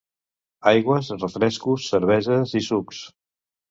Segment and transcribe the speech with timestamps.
[0.71, 3.09] Aigües, refrescos, cerveses i sucs.